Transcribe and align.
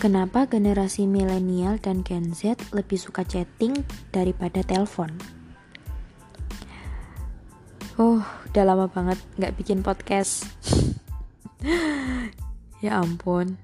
Kenapa 0.00 0.48
generasi 0.48 1.04
milenial 1.04 1.76
dan 1.76 2.00
Gen 2.00 2.32
Z 2.32 2.56
lebih 2.72 2.96
suka 2.96 3.20
chatting 3.20 3.84
daripada 4.08 4.64
telepon? 4.64 5.12
Oh, 8.00 8.24
udah 8.48 8.64
lama 8.64 8.88
banget 8.88 9.20
nggak 9.36 9.60
bikin 9.60 9.84
podcast. 9.84 10.48
ya 12.80 12.96
ampun. 12.96 13.60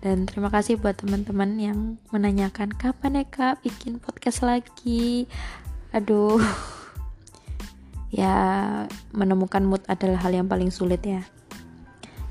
Dan 0.00 0.24
terima 0.24 0.48
kasih 0.48 0.80
buat 0.80 0.96
teman-teman 0.96 1.60
yang 1.60 2.00
menanyakan 2.08 2.72
kapan 2.72 3.20
ya 3.20 3.24
kak 3.28 3.60
bikin 3.60 4.00
podcast 4.00 4.40
lagi. 4.40 5.28
Aduh. 5.92 6.40
ya, 8.16 8.32
menemukan 9.12 9.60
mood 9.60 9.84
adalah 9.92 10.24
hal 10.24 10.32
yang 10.32 10.48
paling 10.48 10.72
sulit 10.72 11.04
ya. 11.04 11.20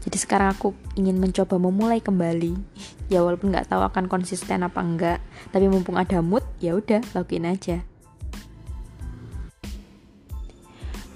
Jadi 0.03 0.17
sekarang 0.19 0.51
aku 0.51 0.75
ingin 0.99 1.15
mencoba 1.15 1.55
memulai 1.55 2.03
kembali. 2.03 2.53
ya 3.13 3.23
walaupun 3.23 3.55
nggak 3.55 3.71
tahu 3.71 3.81
akan 3.87 4.11
konsisten 4.11 4.61
apa 4.67 4.83
enggak, 4.83 5.19
tapi 5.55 5.71
mumpung 5.71 5.95
ada 5.95 6.19
mood, 6.19 6.43
ya 6.59 6.75
udah 6.75 6.99
lakuin 7.15 7.47
aja. 7.47 7.81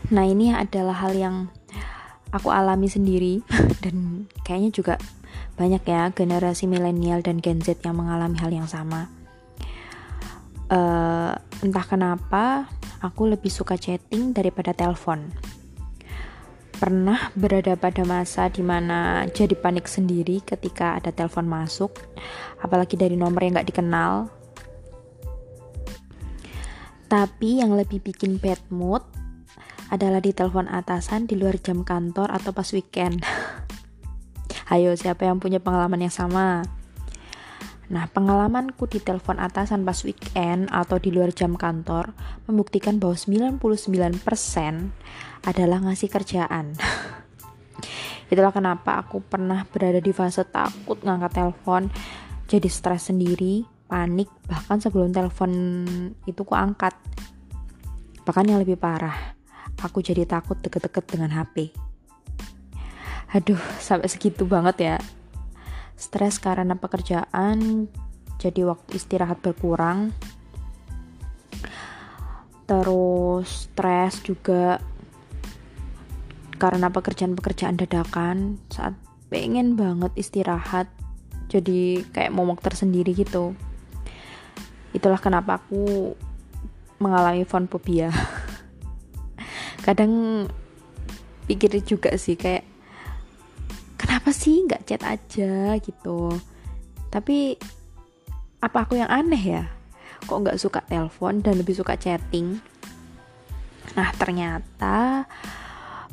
Nah, 0.07 0.23
ini 0.23 0.55
adalah 0.55 1.03
hal 1.03 1.19
yang 1.19 1.51
aku 2.31 2.47
alami 2.47 2.87
sendiri 2.87 3.43
dan 3.83 4.27
kayaknya 4.47 4.71
juga 4.71 4.95
banyak 5.59 5.83
ya 5.83 6.07
generasi 6.15 6.69
milenial 6.69 7.19
dan 7.19 7.43
Gen 7.43 7.59
Z 7.59 7.83
yang 7.83 7.99
mengalami 7.99 8.39
hal 8.39 8.51
yang 8.53 8.69
sama. 8.69 9.11
Uh, 10.67 11.35
entah 11.63 11.83
kenapa 11.87 12.67
aku 12.99 13.27
lebih 13.27 13.51
suka 13.51 13.75
chatting 13.75 14.31
daripada 14.31 14.71
telepon. 14.71 15.31
Pernah 16.77 17.33
berada 17.33 17.73
pada 17.73 18.05
masa 18.05 18.53
di 18.53 18.61
mana 18.61 19.25
jadi 19.33 19.57
panik 19.57 19.89
sendiri 19.89 20.45
ketika 20.45 20.93
ada 20.93 21.09
telepon 21.09 21.49
masuk, 21.49 21.97
apalagi 22.61 22.93
dari 22.93 23.17
nomor 23.17 23.41
yang 23.41 23.57
gak 23.57 23.73
dikenal. 23.73 24.29
Tapi 27.09 27.65
yang 27.65 27.73
lebih 27.73 28.05
bikin 28.05 28.37
bad 28.37 28.61
mood 28.69 29.01
adalah 29.89 30.21
di 30.21 30.35
telepon 30.35 30.69
atasan 30.69 31.25
di 31.25 31.33
luar 31.33 31.57
jam 31.57 31.81
kantor 31.81 32.29
atau 32.29 32.53
pas 32.53 32.69
weekend. 32.69 33.25
Ayo, 34.73 34.93
siapa 34.93 35.25
yang 35.25 35.41
punya 35.41 35.57
pengalaman 35.57 36.05
yang 36.05 36.13
sama? 36.13 36.76
Nah, 37.87 38.03
pengalamanku 38.11 38.83
di 38.91 38.99
telepon 38.99 39.39
atasan 39.39 39.87
pas 39.87 39.95
weekend 40.03 40.67
atau 40.67 40.99
di 40.99 41.07
luar 41.07 41.31
jam 41.31 41.55
kantor 41.55 42.11
membuktikan 42.43 42.99
bahwa 42.99 43.15
99% 43.15 43.63
adalah 45.47 45.79
ngasih 45.87 46.09
kerjaan. 46.11 46.75
Itulah 48.31 48.51
kenapa 48.51 48.99
aku 48.99 49.23
pernah 49.23 49.63
berada 49.71 50.03
di 50.03 50.11
fase 50.11 50.43
takut 50.43 50.99
ngangkat 50.99 51.31
telepon, 51.31 51.87
jadi 52.51 52.67
stres 52.67 53.07
sendiri, 53.07 53.63
panik, 53.87 54.27
bahkan 54.43 54.83
sebelum 54.83 55.15
telepon 55.15 55.51
itu 56.27 56.43
ku 56.43 56.51
angkat. 56.59 56.91
Bahkan 58.27 58.51
yang 58.51 58.59
lebih 58.59 58.75
parah, 58.75 59.15
aku 59.79 60.03
jadi 60.03 60.27
takut 60.27 60.59
deket-deket 60.59 61.07
dengan 61.07 61.31
HP. 61.31 61.71
Aduh, 63.31 63.59
sampai 63.79 64.11
segitu 64.11 64.43
banget 64.43 64.75
ya. 64.83 64.95
Stres 65.97 66.37
karena 66.37 66.77
pekerjaan, 66.77 67.89
jadi 68.37 68.61
waktu 68.69 69.01
istirahat 69.01 69.41
berkurang. 69.41 70.13
Terus 72.69 73.65
stres 73.65 74.21
juga 74.21 74.77
karena 76.61 76.93
pekerjaan-pekerjaan 76.93 77.81
dadakan. 77.81 78.61
Saat 78.69 78.93
pengen 79.33 79.73
banget 79.73 80.13
istirahat 80.13 80.87
jadi 81.49 82.05
kayak 82.13 82.35
momok 82.35 82.61
tersendiri 82.61 83.17
gitu. 83.17 83.57
Itulah 84.93 85.17
kenapa 85.17 85.57
aku 85.57 86.13
mengalami 86.97 87.45
phone 87.45 87.69
phobia 87.69 88.09
kadang 89.85 90.43
pikir 91.47 91.79
juga 91.85 92.11
sih 92.19 92.35
kayak 92.35 92.66
chat 94.87 95.03
aja 95.03 95.75
gitu. 95.77 96.31
Tapi 97.11 97.59
apa 98.63 98.77
aku 98.87 98.95
yang 98.95 99.11
aneh 99.11 99.43
ya? 99.43 99.63
Kok 100.23 100.47
nggak 100.47 100.59
suka 100.59 100.79
telepon 100.87 101.43
dan 101.43 101.59
lebih 101.59 101.75
suka 101.75 101.99
chatting? 101.99 102.57
Nah 103.99 104.09
ternyata 104.15 105.27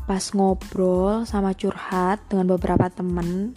pas 0.04 0.24
ngobrol 0.36 1.24
sama 1.24 1.56
curhat 1.56 2.20
dengan 2.28 2.52
beberapa 2.58 2.90
temen 2.92 3.56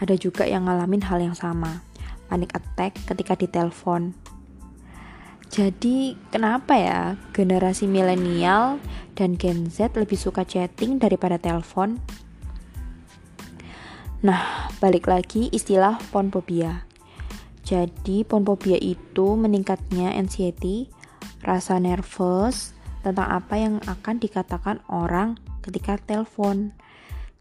ada 0.00 0.16
juga 0.16 0.48
yang 0.48 0.66
ngalamin 0.66 1.04
hal 1.04 1.20
yang 1.20 1.36
sama. 1.36 1.84
Panik 2.26 2.56
attack 2.58 2.98
ketika 3.06 3.38
ditelepon 3.38 4.16
jadi, 5.46 6.18
kenapa 6.34 6.74
ya 6.74 7.00
generasi 7.30 7.86
milenial 7.86 8.82
dan 9.14 9.38
Gen 9.38 9.70
Z 9.70 9.94
lebih 9.94 10.18
suka 10.18 10.42
chatting 10.42 10.98
daripada 10.98 11.38
telepon? 11.38 12.02
Nah, 14.26 14.66
balik 14.82 15.06
lagi 15.06 15.46
istilah 15.54 16.02
phobia. 16.10 16.82
Jadi, 17.62 18.26
phobia 18.26 18.74
itu 18.74 19.38
meningkatnya 19.38 20.18
anxiety, 20.18 20.90
rasa 21.46 21.78
nervous 21.78 22.74
tentang 23.06 23.30
apa 23.30 23.54
yang 23.54 23.78
akan 23.86 24.18
dikatakan 24.18 24.82
orang 24.90 25.38
ketika 25.62 25.94
telepon. 26.02 26.74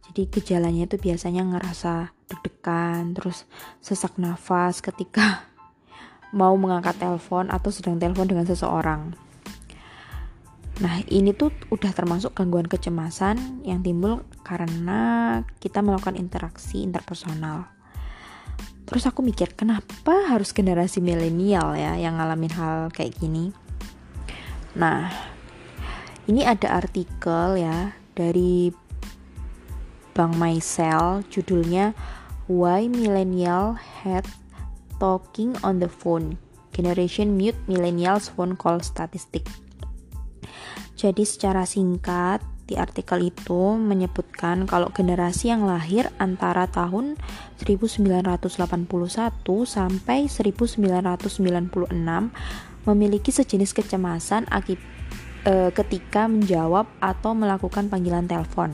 Jadi, 0.05 0.29
gejalanya 0.29 0.85
itu 0.85 1.01
biasanya 1.01 1.57
ngerasa 1.57 2.13
deg-degan, 2.29 3.17
terus 3.17 3.49
sesak 3.81 4.21
nafas 4.21 4.85
ketika 4.85 5.49
mau 6.37 6.53
mengangkat 6.53 7.01
telepon 7.01 7.49
atau 7.49 7.73
sedang 7.73 7.97
telepon 7.97 8.29
dengan 8.29 8.45
seseorang. 8.45 9.24
Nah, 10.83 10.99
ini 11.07 11.31
tuh 11.31 11.55
udah 11.71 11.95
termasuk 11.95 12.35
gangguan 12.35 12.67
kecemasan 12.67 13.63
yang 13.63 13.79
timbul 13.79 14.27
karena 14.43 15.39
kita 15.63 15.79
melakukan 15.79 16.19
interaksi 16.19 16.83
interpersonal. 16.83 17.71
Terus 18.83 19.07
aku 19.07 19.23
mikir, 19.23 19.55
kenapa 19.55 20.27
harus 20.27 20.51
generasi 20.51 20.99
milenial 20.99 21.79
ya 21.79 21.95
yang 21.95 22.19
ngalamin 22.19 22.51
hal 22.51 22.77
kayak 22.91 23.15
gini? 23.15 23.55
Nah, 24.75 25.07
ini 26.27 26.43
ada 26.43 26.75
artikel 26.83 27.55
ya 27.55 27.95
dari 28.11 28.75
Bank 30.11 30.35
Mycel 30.35 31.23
judulnya 31.31 31.95
Why 32.51 32.91
Millennial 32.91 33.79
Had 33.79 34.27
Talking 34.99 35.55
on 35.63 35.79
the 35.79 35.87
Phone 35.87 36.35
Generation 36.75 37.39
Mute 37.39 37.57
Millennials 37.65 38.27
Phone 38.27 38.59
Call 38.59 38.83
Statistic 38.83 39.47
jadi 41.05 41.21
secara 41.21 41.69
singkat 41.69 42.41
di 42.65 42.73
artikel 42.81 43.29
itu 43.29 43.77
menyebutkan 43.77 44.65
kalau 44.65 44.89
generasi 44.89 45.53
yang 45.53 45.69
lahir 45.69 46.09
antara 46.17 46.65
tahun 46.65 47.13
1981 47.61 48.49
sampai 49.69 50.25
1996 50.25 50.81
memiliki 52.89 53.29
sejenis 53.29 53.69
kecemasan 53.77 54.49
akib, 54.49 54.81
e, 55.45 55.69
ketika 55.77 56.25
menjawab 56.25 56.89
atau 56.97 57.37
melakukan 57.37 57.85
panggilan 57.85 58.25
telepon. 58.25 58.73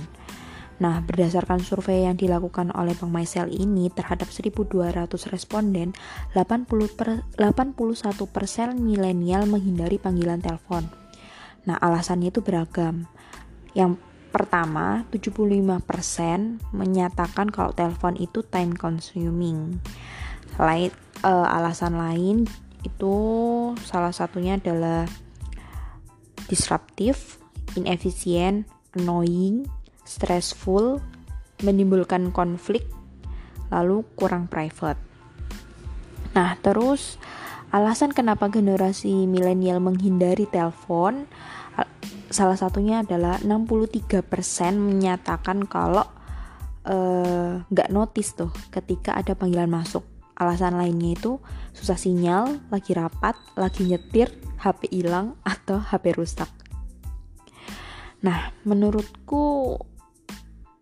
Nah, 0.80 1.04
berdasarkan 1.04 1.60
survei 1.60 2.08
yang 2.08 2.16
dilakukan 2.16 2.72
oleh 2.72 2.96
Bank 2.96 3.12
Mycel 3.12 3.52
ini 3.52 3.92
terhadap 3.92 4.32
1.200 4.32 5.28
responden, 5.30 5.92
80 6.32 6.96
per, 6.96 7.28
81% 7.36 8.80
milenial 8.80 9.46
menghindari 9.52 10.00
panggilan 10.00 10.40
telepon. 10.40 11.01
Nah, 11.70 11.78
alasannya 11.78 12.34
itu 12.34 12.42
beragam. 12.42 13.06
Yang 13.78 14.02
pertama, 14.32 15.04
75% 15.12 16.64
menyatakan 16.72 17.52
kalau 17.52 17.76
telepon 17.76 18.16
itu 18.18 18.42
time 18.48 18.74
consuming. 18.74 19.78
Lain 20.58 20.90
uh, 21.22 21.48
alasan 21.52 22.00
lain 22.00 22.38
itu 22.82 23.16
salah 23.86 24.16
satunya 24.16 24.58
adalah 24.58 25.06
disruptive, 26.50 27.38
inefficient, 27.78 28.66
annoying, 28.98 29.70
stressful, 30.04 31.00
menimbulkan 31.62 32.34
konflik, 32.34 32.84
lalu 33.70 34.04
kurang 34.18 34.50
private. 34.50 35.00
Nah, 36.36 36.58
terus 36.60 37.22
alasan 37.72 38.12
kenapa 38.12 38.52
generasi 38.52 39.28
milenial 39.30 39.80
menghindari 39.80 40.44
telepon 40.50 41.28
salah 42.32 42.56
satunya 42.56 43.04
adalah 43.04 43.38
63% 43.44 44.24
menyatakan 44.80 45.68
kalau 45.68 46.08
eh, 46.88 47.62
nggak 47.62 47.90
uh, 47.92 47.94
notice 47.94 48.34
tuh 48.34 48.52
ketika 48.72 49.14
ada 49.14 49.36
panggilan 49.36 49.70
masuk. 49.70 50.08
Alasan 50.42 50.74
lainnya 50.74 51.14
itu 51.14 51.38
susah 51.70 52.02
sinyal, 52.02 52.58
lagi 52.74 52.98
rapat, 52.98 53.38
lagi 53.54 53.86
nyetir, 53.86 54.34
HP 54.58 54.90
hilang 54.90 55.38
atau 55.46 55.78
HP 55.78 56.18
rusak. 56.18 56.50
Nah, 58.26 58.50
menurutku 58.66 59.78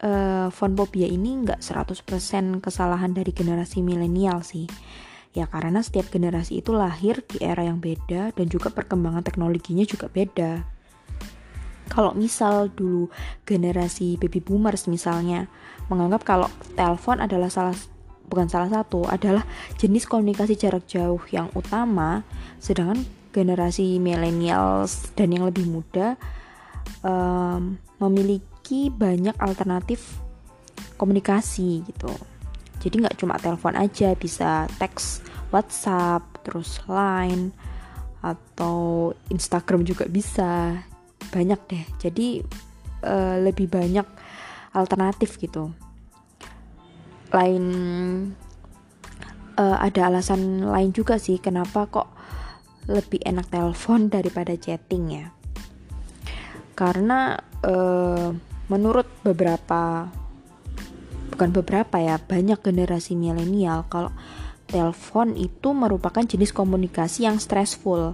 uh, 0.04 0.48
phobia 0.52 1.08
ini 1.08 1.44
nggak 1.44 1.60
100% 1.60 2.64
kesalahan 2.64 3.12
dari 3.12 3.32
generasi 3.36 3.84
milenial 3.84 4.44
sih. 4.44 4.68
Ya 5.36 5.46
karena 5.46 5.84
setiap 5.86 6.10
generasi 6.10 6.64
itu 6.64 6.74
lahir 6.74 7.22
di 7.28 7.44
era 7.44 7.62
yang 7.62 7.78
beda 7.78 8.34
dan 8.34 8.46
juga 8.50 8.74
perkembangan 8.74 9.22
teknologinya 9.22 9.86
juga 9.86 10.10
beda. 10.10 10.79
Kalau 11.90 12.14
misal 12.14 12.70
dulu 12.72 13.10
generasi 13.44 14.16
baby 14.22 14.40
boomers 14.40 14.86
misalnya 14.86 15.50
menganggap 15.90 16.22
kalau 16.24 16.48
telepon 16.78 17.18
adalah 17.20 17.50
salah 17.50 17.76
bukan 18.30 18.46
salah 18.46 18.70
satu 18.70 19.10
adalah 19.10 19.42
jenis 19.82 20.06
komunikasi 20.06 20.54
jarak 20.54 20.86
jauh 20.86 21.20
yang 21.34 21.50
utama, 21.58 22.22
sedangkan 22.62 23.02
generasi 23.34 23.98
millennials 23.98 25.10
dan 25.18 25.34
yang 25.34 25.50
lebih 25.50 25.66
muda 25.66 26.14
um, 27.02 27.78
memiliki 27.98 28.94
banyak 28.94 29.34
alternatif 29.42 30.22
komunikasi 31.02 31.82
gitu. 31.90 32.14
Jadi 32.80 32.96
nggak 33.04 33.18
cuma 33.20 33.36
telepon 33.42 33.76
aja, 33.76 34.16
bisa 34.16 34.70
teks 34.80 35.26
WhatsApp, 35.50 36.24
terus 36.46 36.80
Line 36.86 37.52
atau 38.22 39.10
Instagram 39.32 39.84
juga 39.84 40.06
bisa. 40.08 40.86
Banyak 41.30 41.60
deh. 41.70 41.86
Jadi 42.02 42.42
uh, 43.06 43.36
lebih 43.42 43.70
banyak 43.70 44.06
alternatif 44.74 45.38
gitu. 45.40 45.74
Lain 47.30 47.66
uh, 49.58 49.78
ada 49.78 50.10
alasan 50.10 50.66
lain 50.66 50.90
juga 50.94 51.22
sih 51.22 51.38
kenapa 51.38 51.86
kok 51.90 52.10
lebih 52.90 53.22
enak 53.22 53.52
telepon 53.54 54.10
daripada 54.16 54.56
chatting 54.58 55.06
ya. 55.14 55.26
Karena 56.74 57.36
uh, 57.66 58.32
menurut 58.70 59.10
beberapa 59.26 60.08
bukan 61.34 61.50
beberapa 61.56 61.96
ya 62.00 62.20
banyak 62.20 62.60
generasi 62.60 63.16
milenial 63.16 63.88
kalau 63.88 64.12
telepon 64.70 65.34
itu 65.34 65.74
merupakan 65.74 66.22
jenis 66.22 66.54
komunikasi 66.54 67.26
yang 67.26 67.42
stressful 67.42 68.14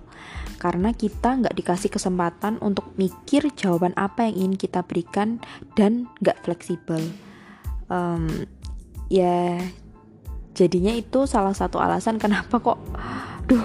karena 0.66 0.98
kita 0.98 1.46
nggak 1.46 1.54
dikasih 1.62 1.94
kesempatan 1.94 2.58
untuk 2.58 2.90
mikir 2.98 3.54
jawaban 3.54 3.94
apa 3.94 4.26
yang 4.26 4.50
ingin 4.50 4.56
kita 4.58 4.82
berikan 4.82 5.38
dan 5.78 6.10
nggak 6.26 6.42
fleksibel. 6.42 6.98
Um, 7.86 8.50
ya 9.14 9.62
jadinya 10.58 10.90
itu 10.90 11.30
salah 11.30 11.54
satu 11.54 11.78
alasan 11.78 12.18
kenapa 12.18 12.58
kok 12.58 12.82
duh 13.46 13.62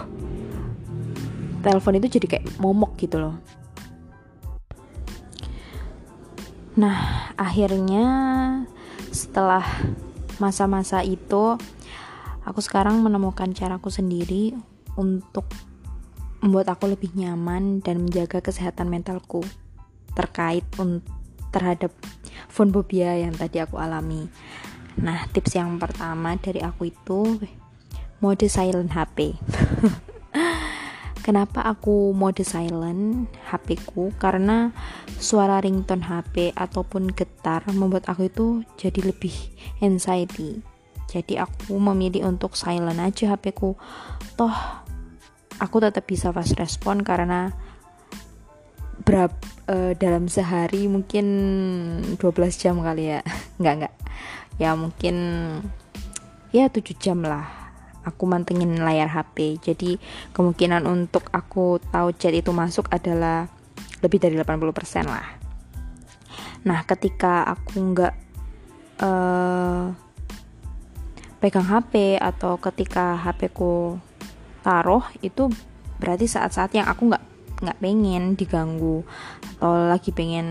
telepon 1.65 1.97
itu 1.97 2.21
jadi 2.21 2.37
kayak 2.37 2.61
momok 2.61 3.01
gitu 3.01 3.17
loh. 3.17 3.41
Nah 6.77 7.33
akhirnya 7.41 8.05
setelah 9.09 9.65
masa-masa 10.37 11.01
itu 11.01 11.57
aku 12.45 12.61
sekarang 12.61 13.01
menemukan 13.01 13.49
caraku 13.57 13.89
sendiri 13.89 14.53
untuk 15.01 15.49
membuat 16.41 16.73
aku 16.73 16.93
lebih 16.93 17.13
nyaman 17.17 17.85
dan 17.85 18.05
menjaga 18.05 18.41
kesehatan 18.41 18.89
mentalku 18.89 19.45
terkait 20.17 20.65
terhadap 21.55 21.93
phobia 22.49 23.17
yang 23.21 23.37
tadi 23.37 23.61
aku 23.63 23.77
alami. 23.79 24.27
Nah, 25.01 25.25
tips 25.31 25.55
yang 25.55 25.79
pertama 25.79 26.35
dari 26.41 26.61
aku 26.61 26.91
itu 26.91 27.39
mode 28.19 28.49
silent 28.51 28.91
HP. 28.93 29.33
Kenapa 31.27 31.63
aku 31.69 32.17
mode 32.17 32.43
silent 32.43 33.29
HP 33.53 33.77
ku? 33.85 34.11
Karena 34.17 34.73
suara 35.21 35.61
ringtone 35.61 36.03
HP 36.03 36.57
ataupun 36.57 37.13
getar 37.13 37.69
membuat 37.71 38.09
aku 38.09 38.27
itu 38.27 38.47
jadi 38.81 39.05
lebih 39.05 39.33
anxiety. 39.85 40.65
Jadi 41.11 41.37
aku 41.37 41.77
memilih 41.77 42.25
untuk 42.25 42.57
silent 42.57 42.99
aja 42.99 43.37
HP 43.37 43.53
ku. 43.53 43.77
Toh 44.35 44.55
aku 45.61 45.77
tetap 45.85 46.09
bisa 46.09 46.33
fast 46.33 46.57
respon 46.57 47.05
karena 47.05 47.53
berapa 49.05 49.37
uh, 49.69 49.93
dalam 49.97 50.27
sehari 50.27 50.89
mungkin 50.89 51.27
12 52.19 52.21
jam 52.57 52.81
kali 52.81 53.17
ya. 53.17 53.21
Enggak 53.61 53.75
enggak 53.77 53.95
ya 54.61 54.77
mungkin 54.77 55.17
ya 56.53 56.69
7 56.69 56.85
jam 57.01 57.25
lah 57.25 57.49
aku 58.05 58.29
mantengin 58.29 58.77
layar 58.77 59.09
HP 59.09 59.57
jadi 59.57 59.97
kemungkinan 60.37 60.85
untuk 60.85 61.33
aku 61.33 61.81
tahu 61.89 62.13
chat 62.13 62.37
itu 62.37 62.53
masuk 62.53 62.85
adalah 62.93 63.49
lebih 64.05 64.21
dari 64.21 64.37
80% 64.37 65.09
lah. 65.09 65.29
Nah 66.65 66.81
ketika 66.89 67.45
aku 67.45 67.77
nggak 67.77 68.15
uh, 69.05 69.93
pegang 71.41 71.69
HP 71.69 72.21
atau 72.21 72.57
ketika 72.61 73.17
HP 73.17 73.53
ku 73.53 73.97
taruh 74.61 75.05
itu 75.21 75.49
berarti 76.01 76.25
saat-saat 76.25 76.73
yang 76.77 76.89
aku 76.89 77.13
nggak 77.13 77.25
nggak 77.61 77.79
pengen 77.81 78.35
diganggu 78.41 79.05
atau 79.61 79.93
lagi 79.93 80.11
pengen 80.17 80.49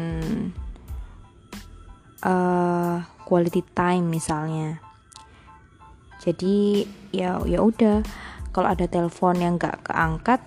uh, 2.21 3.01
quality 3.25 3.65
time 3.73 4.05
misalnya. 4.09 4.77
Jadi 6.21 6.85
ya 7.13 7.41
ya 7.45 7.59
udah. 7.63 8.05
Kalau 8.49 8.65
ada 8.65 8.89
telepon 8.89 9.37
yang 9.37 9.61
gak 9.61 9.93
keangkat 9.93 10.41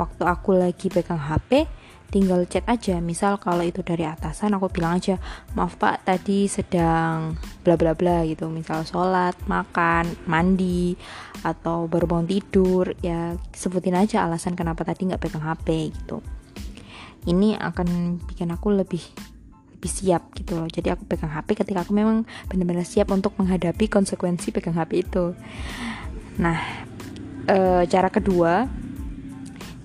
waktu 0.00 0.24
aku 0.24 0.56
lagi 0.56 0.88
pegang 0.88 1.20
HP 1.20 1.68
tinggal 2.12 2.44
chat 2.48 2.64
aja. 2.66 2.98
Misal 2.98 3.40
kalau 3.40 3.62
itu 3.64 3.80
dari 3.80 4.04
atasan 4.04 4.54
aku 4.56 4.70
bilang 4.70 4.98
aja 4.98 5.16
maaf 5.56 5.76
pak 5.76 6.06
tadi 6.06 6.46
sedang 6.46 7.36
bla 7.62 7.74
bla 7.74 7.92
bla 7.96 8.22
gitu. 8.28 8.48
Misal 8.48 8.84
sholat 8.86 9.34
makan 9.46 10.08
mandi 10.28 10.94
atau 11.44 11.84
baru 11.90 12.08
bangun 12.08 12.28
tidur 12.28 12.96
ya 13.04 13.36
sebutin 13.52 13.98
aja 13.98 14.24
alasan 14.24 14.56
kenapa 14.56 14.84
tadi 14.86 15.10
nggak 15.10 15.22
pegang 15.22 15.44
HP 15.44 15.92
gitu. 15.92 16.24
Ini 17.24 17.56
akan 17.56 18.20
bikin 18.28 18.52
aku 18.52 18.68
lebih 18.72 19.04
lebih 19.84 20.00
siap 20.00 20.32
gitu 20.32 20.56
loh. 20.56 20.64
Jadi 20.64 20.88
aku 20.88 21.04
pegang 21.04 21.28
HP 21.28 21.60
ketika 21.60 21.84
aku 21.84 21.92
memang 21.92 22.24
benar-benar 22.48 22.88
siap 22.88 23.12
untuk 23.12 23.36
menghadapi 23.36 23.84
konsekuensi 23.92 24.48
pegang 24.48 24.80
HP 24.80 25.04
itu. 25.04 25.36
Nah 26.40 26.56
e, 27.44 27.84
cara 27.84 28.08
kedua 28.08 28.64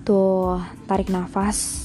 tuh 0.00 0.56
tarik 0.88 1.12
nafas 1.12 1.79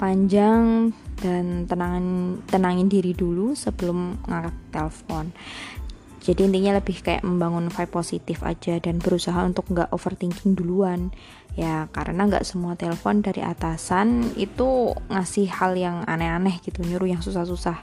panjang 0.00 0.96
dan 1.20 1.68
tenangin 1.68 2.40
tenangin 2.48 2.88
diri 2.88 3.12
dulu 3.12 3.52
sebelum 3.52 4.24
ngangkat 4.24 4.56
telepon. 4.72 5.28
Jadi 6.20 6.52
intinya 6.52 6.76
lebih 6.76 7.00
kayak 7.00 7.24
membangun 7.24 7.72
vibe 7.72 7.92
positif 7.96 8.44
aja 8.44 8.76
dan 8.76 9.00
berusaha 9.00 9.40
untuk 9.40 9.68
nggak 9.72 9.88
overthinking 9.88 10.52
duluan. 10.52 11.12
Ya 11.56 11.88
karena 11.90 12.28
nggak 12.28 12.44
semua 12.44 12.76
telepon 12.76 13.24
dari 13.24 13.40
atasan 13.40 14.36
itu 14.36 14.92
ngasih 15.08 15.48
hal 15.48 15.72
yang 15.76 16.04
aneh-aneh 16.04 16.60
gitu 16.60 16.84
nyuruh 16.84 17.08
yang 17.08 17.24
susah-susah. 17.24 17.80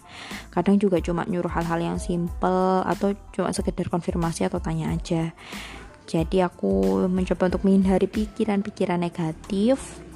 Kadang 0.53 0.77
juga 0.77 1.01
cuma 1.01 1.25
nyuruh 1.25 1.49
hal-hal 1.49 1.81
yang 1.81 1.97
simple 1.97 2.85
atau 2.85 3.17
cuma 3.33 3.49
sekedar 3.53 3.89
konfirmasi 3.89 4.45
atau 4.45 4.61
tanya 4.61 4.93
aja. 4.93 5.33
Jadi 6.07 6.39
aku 6.39 7.03
mencoba 7.11 7.51
untuk 7.51 7.67
menghindari 7.67 8.07
pikiran-pikiran 8.07 9.01
negatif 9.01 10.06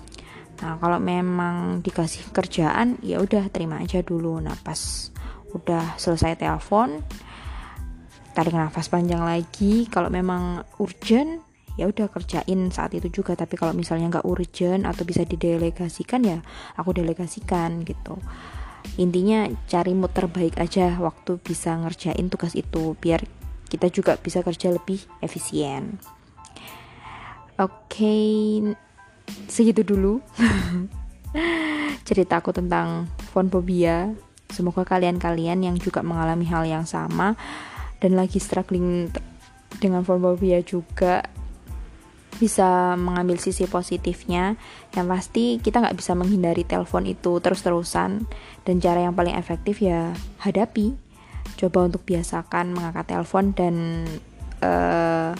nah 0.61 0.77
kalau 0.77 1.01
memang 1.01 1.81
dikasih 1.81 2.29
kerjaan 2.29 3.01
ya 3.01 3.17
udah 3.17 3.49
terima 3.49 3.81
aja 3.81 4.05
dulu. 4.05 4.37
Nah 4.37 4.53
pas 4.61 5.09
udah 5.51 5.97
selesai 5.97 6.37
telepon 6.39 7.01
tarik 8.31 8.55
nafas 8.55 8.87
panjang 8.87 9.25
lagi. 9.25 9.89
Kalau 9.89 10.07
memang 10.07 10.63
urgent 10.79 11.43
ya 11.79 11.87
udah 11.87 12.07
kerjain 12.07 12.69
saat 12.69 12.93
itu 12.95 13.09
juga. 13.09 13.33
Tapi 13.33 13.57
kalau 13.57 13.73
misalnya 13.73 14.19
nggak 14.19 14.27
urgent 14.27 14.85
atau 14.87 15.03
bisa 15.03 15.25
didelegasikan 15.25 16.21
ya 16.23 16.37
aku 16.77 16.95
delegasikan 16.95 17.83
gitu. 17.83 18.21
Intinya 18.97 19.45
cari 19.69 19.93
mood 19.93 20.11
terbaik 20.11 20.57
aja 20.57 20.97
waktu 20.97 21.37
bisa 21.37 21.77
ngerjain 21.77 22.27
tugas 22.29 22.57
itu 22.57 22.97
biar 22.97 23.21
kita 23.71 23.87
juga 23.87 24.19
bisa 24.19 24.43
kerja 24.43 24.73
lebih 24.73 24.99
efisien. 25.23 26.01
Oke 27.61 28.03
okay, 28.03 28.73
segitu 29.47 29.83
dulu. 29.83 30.23
Ceritaku 32.07 32.51
tentang 32.51 33.07
phobia 33.31 34.11
semoga 34.51 34.83
kalian-kalian 34.83 35.63
yang 35.63 35.75
juga 35.79 36.03
mengalami 36.03 36.43
hal 36.51 36.67
yang 36.67 36.83
sama 36.83 37.39
dan 38.03 38.19
lagi 38.19 38.37
struggling 38.43 39.07
dengan 39.79 40.03
phobia 40.03 40.59
juga 40.59 41.23
bisa 42.41 42.97
mengambil 42.97 43.37
sisi 43.37 43.69
positifnya. 43.69 44.57
Yang 44.97 45.07
pasti 45.07 45.43
kita 45.61 45.79
nggak 45.83 45.97
bisa 45.97 46.17
menghindari 46.17 46.65
telepon 46.65 47.05
itu 47.05 47.37
terus-terusan 47.37 48.25
dan 48.65 48.75
cara 48.81 49.05
yang 49.05 49.13
paling 49.13 49.37
efektif 49.37 49.79
ya 49.79 50.11
hadapi. 50.41 50.97
Coba 51.55 51.85
untuk 51.85 52.01
biasakan 52.03 52.73
mengangkat 52.73 53.13
telepon 53.13 53.53
dan 53.53 53.75
uh, 54.65 55.37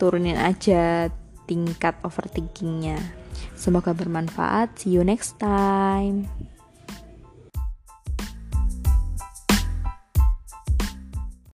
turunin 0.00 0.34
aja 0.34 1.12
tingkat 1.50 1.98
overthinkingnya. 2.06 3.02
Semoga 3.58 3.90
bermanfaat. 3.90 4.78
See 4.78 4.94
you 4.94 5.02
next 5.02 5.42
time 5.42 6.30